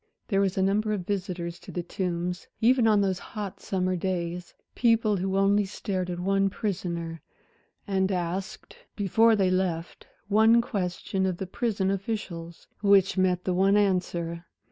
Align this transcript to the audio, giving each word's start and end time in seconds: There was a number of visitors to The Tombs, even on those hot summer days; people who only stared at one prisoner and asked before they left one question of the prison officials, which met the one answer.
There 0.29 0.41
was 0.41 0.57
a 0.57 0.63
number 0.63 0.93
of 0.93 1.05
visitors 1.05 1.59
to 1.59 1.71
The 1.71 1.83
Tombs, 1.83 2.47
even 2.59 2.87
on 2.87 3.01
those 3.01 3.19
hot 3.19 3.59
summer 3.61 3.95
days; 3.95 4.55
people 4.73 5.17
who 5.17 5.37
only 5.37 5.63
stared 5.65 6.09
at 6.09 6.19
one 6.19 6.49
prisoner 6.49 7.21
and 7.85 8.11
asked 8.11 8.75
before 8.95 9.35
they 9.35 9.51
left 9.51 10.07
one 10.27 10.59
question 10.59 11.27
of 11.27 11.37
the 11.37 11.45
prison 11.45 11.91
officials, 11.91 12.65
which 12.81 13.15
met 13.15 13.43
the 13.43 13.53
one 13.53 13.77
answer. 13.77 14.47